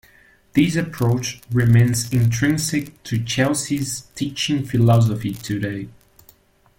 This 0.53 0.75
approach 0.77 1.41
remains 1.51 2.11
intrinsic 2.11 3.03
to 3.03 3.23
Chelsea's 3.23 4.07
teaching 4.15 4.65
philosophy 4.65 5.35
today. 5.35 5.89